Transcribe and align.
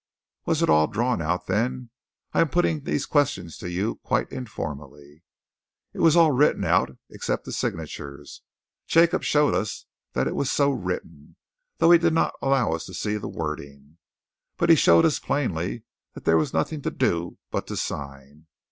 "Was 0.47 0.63
it 0.63 0.69
all 0.71 0.87
drawn 0.87 1.21
out 1.21 1.45
then? 1.45 1.91
I 2.33 2.41
am 2.41 2.49
putting 2.49 2.85
these 2.85 3.05
questions 3.05 3.55
to 3.59 3.69
you 3.69 3.97
quite 3.97 4.31
informally." 4.31 5.21
"It 5.93 5.99
was 5.99 6.15
all 6.15 6.31
written 6.31 6.63
out, 6.65 6.97
except 7.11 7.45
the 7.45 7.51
signatures. 7.51 8.41
Jacob 8.87 9.21
showed 9.21 9.53
us 9.53 9.85
that 10.13 10.25
it 10.27 10.33
was 10.33 10.51
so 10.51 10.71
written, 10.71 11.35
though 11.77 11.91
he 11.91 11.99
did 11.99 12.13
not 12.13 12.33
allow 12.41 12.71
us 12.71 12.87
to 12.87 12.95
see 12.95 13.17
the 13.17 13.27
wording. 13.29 13.99
But 14.57 14.71
he 14.71 14.75
showed 14.75 15.05
us 15.05 15.19
plainly 15.19 15.83
that 16.15 16.25
there 16.25 16.35
was 16.35 16.51
nothing 16.51 16.81
to 16.81 16.89
do 16.89 17.37
but 17.51 17.67
to 17.67 17.77
sign. 17.77 18.47